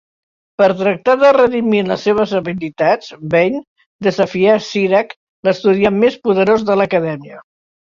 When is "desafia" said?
4.11-4.59